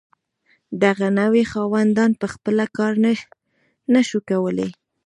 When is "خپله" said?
2.33-2.65